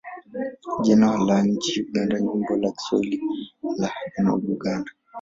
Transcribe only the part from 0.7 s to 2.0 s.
Jina la nchi